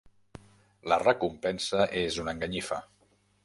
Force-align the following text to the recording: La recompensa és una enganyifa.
La 0.93 0.97
recompensa 1.03 1.87
és 2.03 2.21
una 2.25 2.37
enganyifa. 2.37 2.85